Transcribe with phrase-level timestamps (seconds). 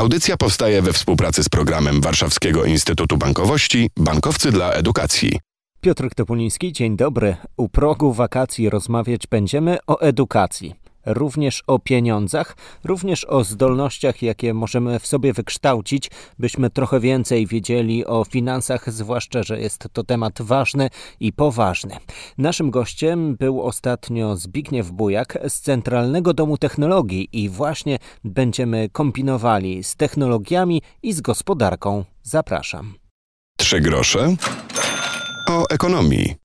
[0.00, 5.38] Audycja powstaje we współpracy z programem Warszawskiego Instytutu Bankowości Bankowcy dla Edukacji.
[5.80, 7.36] Piotr Topuliński, dzień dobry.
[7.56, 14.98] U progu wakacji rozmawiać będziemy o edukacji również o pieniądzach, również o zdolnościach, jakie możemy
[14.98, 20.90] w sobie wykształcić, byśmy trochę więcej wiedzieli o finansach, zwłaszcza, że jest to temat ważny
[21.20, 21.96] i poważny.
[22.38, 29.96] Naszym gościem był ostatnio Zbigniew Bujak z Centralnego Domu Technologii i właśnie będziemy kombinowali z
[29.96, 32.04] technologiami i z gospodarką.
[32.22, 32.94] Zapraszam.
[33.58, 34.36] Trzy grosze
[35.48, 36.39] o ekonomii.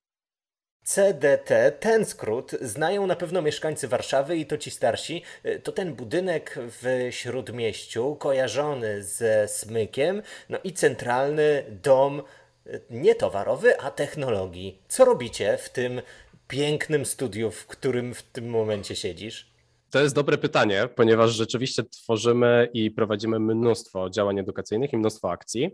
[0.86, 5.22] CDT, ten skrót, znają na pewno mieszkańcy Warszawy i to ci starsi.
[5.46, 12.22] Y, to ten budynek w śródmieściu, kojarzony ze smykiem, no i centralny dom
[12.66, 14.78] y, nie towarowy, a technologii.
[14.88, 16.02] Co robicie w tym
[16.48, 19.55] pięknym studiu, w którym w tym momencie siedzisz?
[19.96, 25.70] To jest dobre pytanie, ponieważ rzeczywiście tworzymy i prowadzimy mnóstwo działań edukacyjnych i mnóstwo akcji.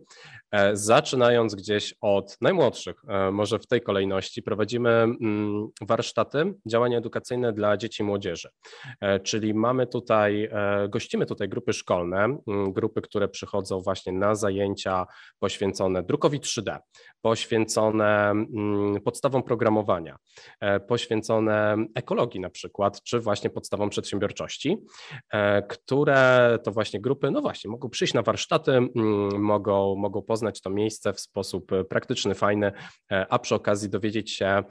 [0.50, 7.52] E, zaczynając gdzieś od najmłodszych, e, może w tej kolejności, prowadzimy mm, warsztaty, działania edukacyjne
[7.52, 8.48] dla dzieci i młodzieży.
[9.00, 10.50] E, czyli mamy tutaj,
[10.88, 15.06] gościmy tutaj grupy szkolne, mm, grupy, które przychodzą właśnie na zajęcia
[15.38, 16.78] poświęcone drukowi 3D,
[17.22, 20.16] poświęcone mm, podstawom programowania,
[20.88, 24.78] poświęcone ekologii na przykład, czy właśnie podstawom przedsiębiorstwa przedsiębiorczości,
[25.32, 30.60] e, które to właśnie grupy, no właśnie, mogą przyjść na warsztaty, mm, mogą, mogą poznać
[30.60, 32.72] to miejsce w sposób praktyczny, fajny,
[33.12, 34.62] e, a przy okazji dowiedzieć się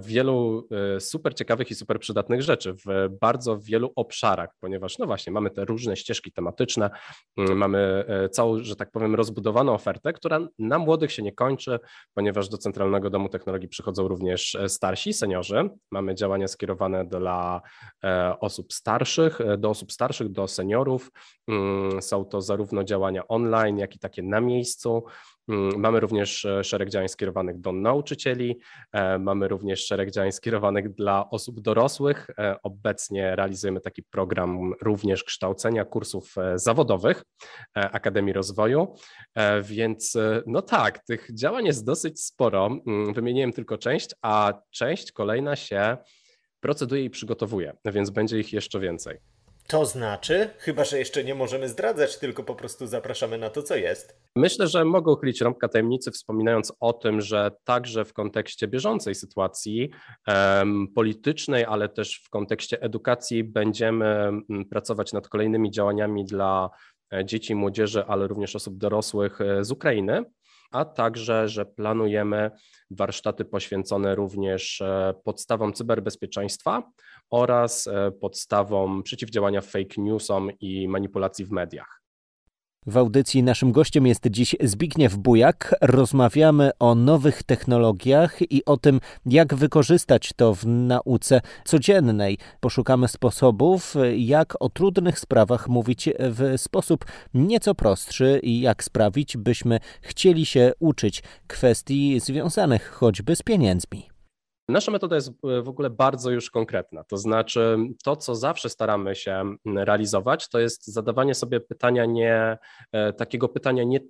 [0.00, 5.32] wielu e, super ciekawych i super przydatnych rzeczy w bardzo wielu obszarach, ponieważ no właśnie
[5.32, 6.90] mamy te różne ścieżki tematyczne,
[7.36, 11.78] mm, mamy e, całą, że tak powiem, rozbudowaną ofertę, która na młodych się nie kończy,
[12.14, 15.70] ponieważ do Centralnego Domu Technologii przychodzą również starsi, seniorzy.
[15.90, 17.60] Mamy działania skierowane dla
[18.40, 21.10] osób starszych, do osób starszych, do seniorów.
[21.48, 25.04] Mm, są to zarówno działania online, jak i takie na miejscu.
[25.48, 28.58] Mm, mamy również e, szereg działań skierowanych do nauczycieli,
[28.92, 32.30] e, mamy również szereg działań skierowanych dla osób dorosłych.
[32.38, 37.22] E, obecnie realizujemy taki program również kształcenia kursów zawodowych
[37.74, 38.94] Akademii Rozwoju,
[39.62, 42.66] więc no tak, tych działań jest dosyć sporo.
[42.86, 45.96] Mm, wymieniłem tylko część, a część kolejna się
[46.60, 49.33] proceduje i przygotowuje, więc będzie ich jeszcze więcej.
[49.66, 53.76] To znaczy, chyba że jeszcze nie możemy zdradzać, tylko po prostu zapraszamy na to, co
[53.76, 54.18] jest.
[54.36, 59.90] Myślę, że mogę uchylić rąbka tajemnicy, wspominając o tym, że także w kontekście bieżącej sytuacji
[60.94, 66.70] politycznej, ale też w kontekście edukacji będziemy mm, pracować nad kolejnymi działaniami dla
[67.12, 70.24] e, dzieci młodzieży, ale również osób dorosłych e, z Ukrainy
[70.70, 72.50] a także, że planujemy
[72.90, 76.82] warsztaty poświęcone również e, podstawom cyberbezpieczeństwa
[77.30, 82.03] oraz e, podstawom przeciwdziałania fake newsom i manipulacji w mediach.
[82.86, 85.74] W audycji naszym gościem jest dziś Zbigniew Bujak.
[85.80, 92.38] Rozmawiamy o nowych technologiach i o tym, jak wykorzystać to w nauce codziennej.
[92.60, 99.80] Poszukamy sposobów, jak o trudnych sprawach mówić w sposób nieco prostszy i jak sprawić, byśmy
[100.02, 104.13] chcieli się uczyć kwestii związanych choćby z pieniędzmi.
[104.68, 107.04] Nasza metoda jest e, w ogóle bardzo już konkretna.
[107.04, 112.58] To znaczy, to, co zawsze staramy się realizować, to jest zadawanie sobie pytania nie,
[112.92, 114.00] e, takiego pytania nie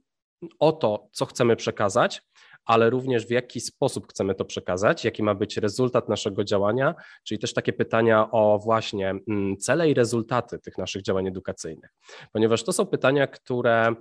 [0.59, 2.23] o to, co chcemy przekazać,
[2.65, 6.95] ale również w jaki sposób chcemy to przekazać, jaki ma być rezultat naszego działania,
[7.25, 9.15] czyli też takie pytania o właśnie
[9.61, 11.91] cele i rezultaty tych naszych działań edukacyjnych,
[12.33, 13.95] ponieważ to są pytania, które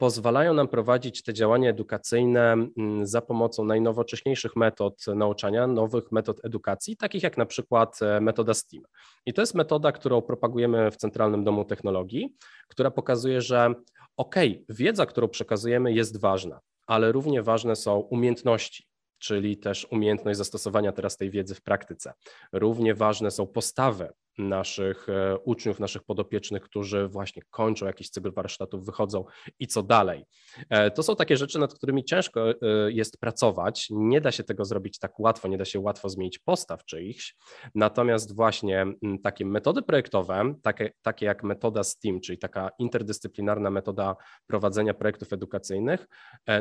[0.00, 6.96] pozwalają nam prowadzić te działania edukacyjne mm, za pomocą najnowocześniejszych metod nauczania, nowych metod edukacji,
[6.96, 8.82] takich jak na przykład e, metoda STEAM.
[9.26, 12.36] I to jest metoda, którą propagujemy w Centralnym Domu Technologii,
[12.68, 13.74] która pokazuje, że
[14.16, 14.34] ok,
[14.68, 18.84] wiedza, którą przekazujemy jest ważna, ale równie ważne są umiejętności,
[19.18, 22.12] czyli też umiejętność zastosowania teraz tej wiedzy w praktyce.
[22.52, 24.08] Równie ważne są postawy,
[24.38, 29.24] naszych e, uczniów, naszych podopiecznych, którzy właśnie kończą jakiś cykl warsztatów, wychodzą
[29.58, 30.24] i co dalej.
[30.70, 32.54] E, to są takie rzeczy, nad którymi ciężko e,
[32.88, 33.86] jest pracować.
[33.90, 37.34] Nie da się tego zrobić tak łatwo, nie da się łatwo zmienić postaw czyichś.
[37.74, 38.86] Natomiast właśnie
[39.22, 44.16] takie metody projektowe, takie, takie jak metoda STEAM, czyli taka interdyscyplinarna metoda
[44.46, 46.06] prowadzenia projektów edukacyjnych,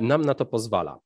[0.02, 1.00] nam na to pozwala.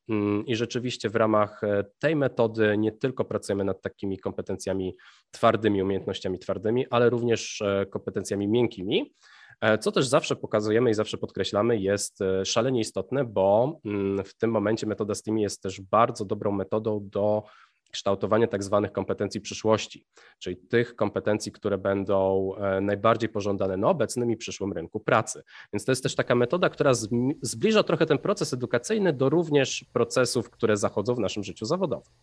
[0.45, 1.61] I rzeczywiście w ramach
[1.99, 4.95] tej metody nie tylko pracujemy nad takimi kompetencjami
[5.31, 9.13] twardymi, umiejętnościami twardymi, twardymi, ale również e, kompetencjami miękkimi.
[9.61, 14.33] E, co też zawsze pokazujemy i zawsze podkreślamy, jest e, szalenie istotne, bo mm, w
[14.33, 17.43] tym momencie metoda STEAM jest też bardzo dobrą metodą do
[17.91, 20.05] kształtowanie tak zwanych kompetencji przyszłości,
[20.39, 22.51] czyli tych kompetencji, które będą
[22.81, 25.43] najbardziej pożądane na obecnym i przyszłym rynku pracy.
[25.73, 26.91] Więc to jest też taka metoda, która
[27.41, 32.13] zbliża trochę ten proces edukacyjny do również procesów, które zachodzą w naszym życiu zawodowym.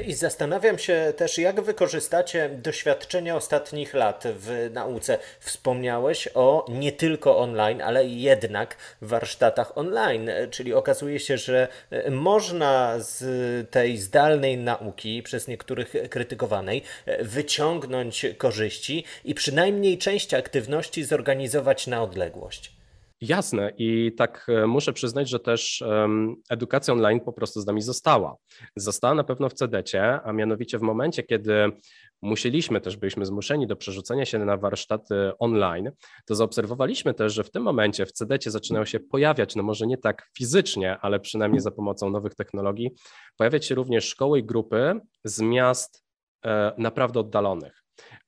[0.00, 5.18] I zastanawiam się też, jak wykorzystacie doświadczenia ostatnich lat w nauce.
[5.40, 11.68] Wspomniałeś o nie tylko online, ale jednak warsztatach online, czyli okazuje się, że
[12.10, 16.82] można z tej zdalnej nauki, przez niektórych krytykowanej,
[17.20, 22.81] wyciągnąć korzyści i przynajmniej część aktywności zorganizować na odległość.
[23.22, 25.84] Jasne i tak e, muszę przyznać, że też
[26.50, 28.36] edukacja online po prostu z nami została.
[28.76, 31.72] Została na pewno w CDC, a mianowicie w momencie, kiedy
[32.22, 35.90] musieliśmy też, byliśmy zmuszeni do przerzucenia się na warsztaty online,
[36.26, 39.98] to zaobserwowaliśmy też, że w tym momencie w CDC zaczynają się pojawiać, no może nie
[39.98, 42.90] tak fizycznie, ale przynajmniej za pomocą nowych technologii,
[43.36, 46.04] pojawiać się również szkoły i grupy z miast
[46.44, 47.81] e, naprawdę oddalonych.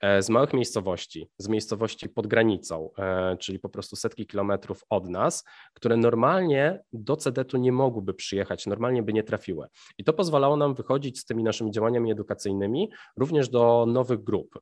[0.04, 5.08] E, z małych miejscowości, z miejscowości pod granicą, e, czyli po prostu setki kilometrów od
[5.08, 9.66] nas, które normalnie do CEDET-u nie mogłyby przyjechać, normalnie by nie trafiły.
[9.98, 14.58] I to pozwalało nam wychodzić z tymi naszymi działaniami edukacyjnymi również do nowych grup.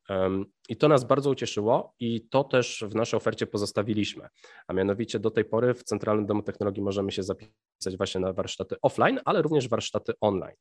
[0.68, 4.28] I to nas bardzo ucieszyło i to też w naszej ofercie pozostawiliśmy.
[4.68, 8.76] A mianowicie do tej pory w Centralnym Domu Technologii możemy się zapisać właśnie na warsztaty
[8.82, 10.56] offline, ale również warsztaty online.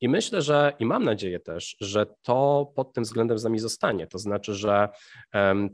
[0.00, 4.06] I myślę, że i mam nadzieję też, że to pod tym względem z nami zostanie.
[4.06, 4.88] To znaczy, że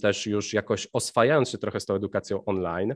[0.03, 2.95] też już jakoś oswajając się trochę z tą edukacją online,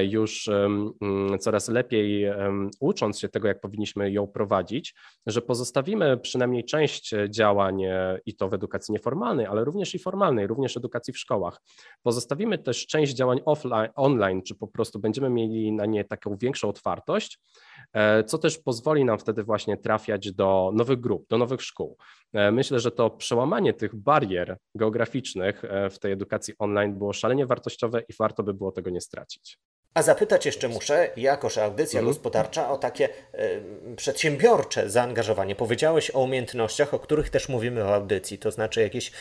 [0.00, 2.32] już mm, coraz lepiej
[2.80, 4.94] ucząc się tego, jak powinniśmy ją prowadzić,
[5.26, 10.46] że pozostawimy przynajmniej część działań e, i to w edukacji nieformalnej, ale również i formalnej,
[10.46, 11.60] również edukacji w szkołach.
[12.02, 16.68] Pozostawimy też część działań offline, online, czy po prostu będziemy mieli na nie taką większą
[16.68, 17.40] otwartość,
[17.92, 21.96] e, co też pozwoli nam wtedy właśnie trafiać do nowych grup, do nowych szkół.
[22.52, 28.12] Myślę, że to przełamanie tych barier geograficznych w tej edukacji online było szalenie wartościowe i
[28.18, 29.58] warto by było tego nie stracić.
[29.98, 32.14] A zapytać jeszcze muszę, jakoż audycja mhm.
[32.14, 35.56] gospodarcza, o takie y, przedsiębiorcze zaangażowanie.
[35.56, 39.12] Powiedziałeś o umiejętnościach, o których też mówimy w audycji, to znaczy jakieś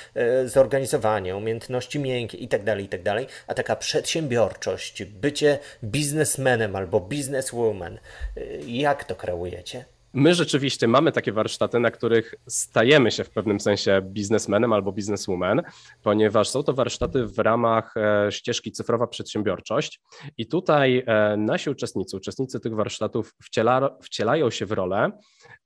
[0.43, 7.99] y, zorganizowanie, umiejętności miękkie itd., tak itd., tak a taka przedsiębiorczość, bycie biznesmenem albo bizneswoman,
[8.37, 9.85] y, jak to kreujecie?
[10.13, 15.61] My rzeczywiście mamy takie warsztaty, na których stajemy się w pewnym sensie biznesmenem albo bizneswoman,
[16.03, 20.01] ponieważ są to warsztaty w ramach e, ścieżki cyfrowa przedsiębiorczość
[20.37, 25.11] i tutaj e, nasi uczestnicy, uczestnicy tych warsztatów wciela, wcielają się w rolę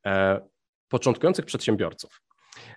[0.06, 0.42] e,
[0.90, 2.22] początkujących przedsiębiorców.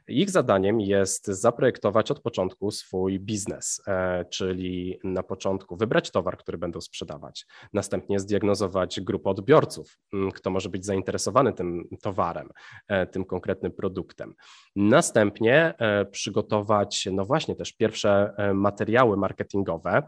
[0.08, 6.58] Ich zadaniem jest zaprojektować od początku swój biznes, e, czyli na początku wybrać towar, który
[6.58, 9.98] będą sprzedawać, następnie zdiagnozować grupę odbiorców,
[10.34, 12.48] kto może być zainteresowany tym towarem,
[12.88, 14.34] e, tym konkretnym produktem.
[14.76, 20.02] Następnie e, przygotować, no właśnie, też pierwsze materiały marketingowe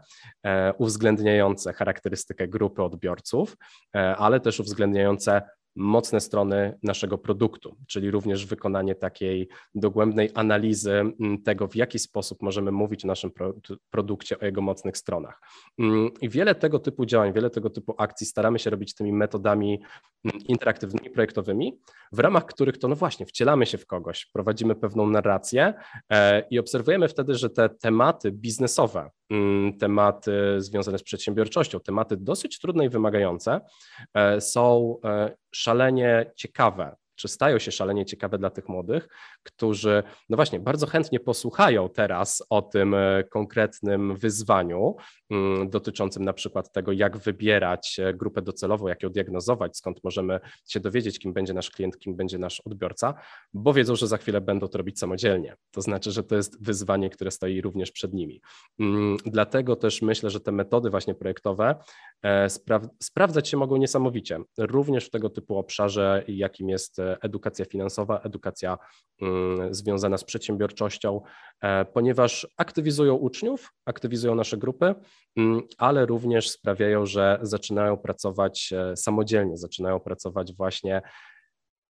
[0.77, 3.57] uwzględniające charakterystykę grupy odbiorców,
[4.17, 5.41] ale też uwzględniające
[5.77, 12.41] mocne strony naszego produktu, czyli również wykonanie takiej dogłębnej analizy mm, tego, w jaki sposób
[12.41, 13.31] możemy mówić o naszym
[13.89, 15.41] produkcie, o jego mocnych stronach.
[15.79, 19.79] Mm, I wiele tego typu działań, wiele tego typu akcji staramy się robić tymi metodami
[20.25, 21.79] mm, interaktywnymi, projektowymi,
[22.11, 25.73] w ramach których to, no właśnie, wcielamy się w kogoś, prowadzimy pewną narrację
[26.11, 29.09] e, i obserwujemy wtedy, że te tematy biznesowe,
[29.79, 33.61] tematy związane z przedsiębiorczością, tematy dosyć trudne i wymagające
[34.13, 39.07] e, są e, szalenie ciekawe czy stają się szalenie ciekawe dla tych młodych,
[39.43, 44.95] którzy, no właśnie, bardzo chętnie posłuchają teraz o tym e, konkretnym wyzwaniu
[45.29, 50.39] mm, dotyczącym na przykład tego, jak wybierać e, grupę docelową, jak ją diagnozować, skąd możemy
[50.67, 53.13] się dowiedzieć, kim będzie nasz klient, kim będzie nasz odbiorca,
[53.53, 55.55] bo wiedzą, że za chwilę będą to robić samodzielnie.
[55.71, 58.41] To znaczy, że to jest wyzwanie, które stoi również przed nimi.
[58.79, 61.75] Mm, dlatego też myślę, że te metody właśnie projektowe
[62.23, 62.47] e,
[62.99, 68.77] sprawdzać się mogą niesamowicie, również w tego typu obszarze, jakim jest edukacja finansowa, edukacja
[69.21, 71.21] mm, związana z przedsiębiorczością,
[71.61, 74.95] e, ponieważ aktywizują uczniów, aktywizują nasze grupy,
[75.37, 81.01] mm, ale również sprawiają, że zaczynają pracować e, samodzielnie, zaczynają pracować właśnie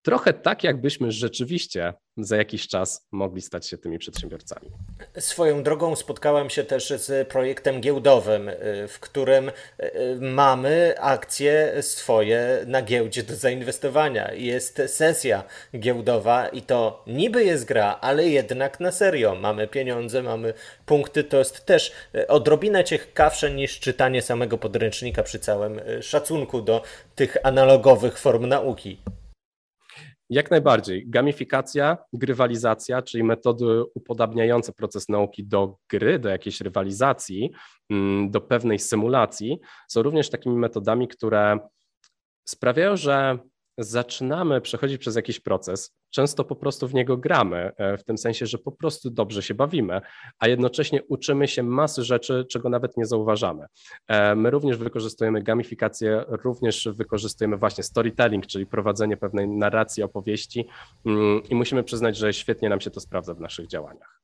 [0.02, 4.70] trochę tak, jakbyśmy rzeczywiście za jakiś czas mogli stać się tymi przedsiębiorcami.
[5.18, 8.54] Swoją drogą spotkałem się też z projektem giełdowym, y,
[8.88, 9.52] w którym y,
[10.20, 14.32] mamy akcje swoje na giełdzie do zainwestowania.
[14.32, 15.44] Jest sesja
[15.78, 19.34] giełdowa i to niby jest gra, ale jednak na serio.
[19.34, 20.54] Mamy pieniądze, mamy
[20.86, 21.24] punkty.
[21.24, 26.82] To jest też y, odrobinę ciekawsze niż czytanie samego podręcznika przy całym szacunku do
[27.14, 28.98] tych analogowych form nauki.
[30.30, 31.04] Jak najbardziej.
[31.10, 37.50] Gamifikacja, grywalizacja, czyli metody upodabniające proces nauki do gry, do jakiejś rywalizacji,
[37.90, 39.58] mm, do pewnej symulacji,
[39.88, 41.58] są również takimi metodami, które
[42.48, 43.38] sprawiają, że
[43.78, 48.46] zaczynamy przechodzić przez jakiś proces, często po prostu w niego gramy, e, w tym sensie,
[48.46, 50.00] że po prostu dobrze się bawimy,
[50.38, 53.66] a jednocześnie uczymy się masy rzeczy, czego nawet nie zauważamy.
[54.08, 60.68] E, my również wykorzystujemy gamifikację, również wykorzystujemy właśnie storytelling, czyli prowadzenie pewnej narracji, opowieści
[61.06, 64.22] mm, i musimy przyznać, że świetnie nam się to sprawdza w naszych działaniach.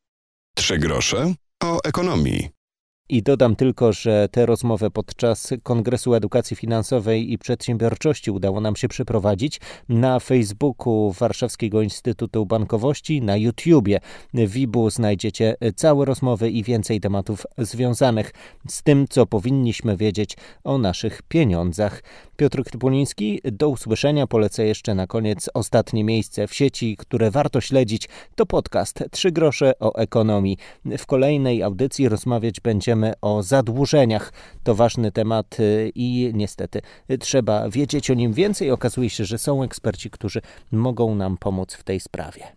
[0.54, 2.63] Trzy grosze o ekonomii.
[3.08, 8.88] I dodam tylko, że tę rozmowę podczas Kongresu Edukacji Finansowej i Przedsiębiorczości udało nam się
[8.88, 14.00] przeprowadzić na Facebooku Warszawskiego Instytutu Bankowości, na YouTubie.
[14.34, 18.32] W Ibu znajdziecie całe rozmowy i więcej tematów związanych
[18.68, 22.02] z tym, co powinniśmy wiedzieć o naszych pieniądzach.
[22.36, 24.26] Piotr Krypuliński, do usłyszenia.
[24.26, 28.08] Polecę jeszcze na koniec ostatnie miejsce w sieci, które warto śledzić.
[28.34, 30.56] To podcast Trzy grosze o ekonomii.
[30.98, 34.32] W kolejnej audycji rozmawiać będziemy będziemy o zadłużeniach.
[34.62, 36.80] To ważny temat y, i niestety
[37.20, 38.70] trzeba wiedzieć o nim więcej.
[38.70, 40.40] Okazuje się, że są eksperci, którzy
[40.72, 42.56] mogą nam pomóc w tej sprawie.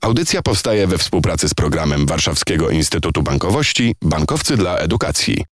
[0.00, 5.44] Audycja powstaje we współpracy z programem Warszawskiego Instytutu Bankowości Bankowcy dla Edukacji.